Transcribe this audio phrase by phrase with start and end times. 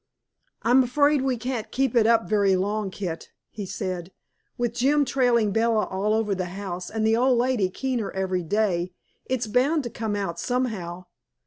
[0.63, 4.11] "I'm afraid we can't keep it up very long, Kit," he said.
[4.57, 8.93] "With Jim trailing Bella all over the house, and the old lady keener every day,
[9.25, 11.05] it's bound to come out somehow.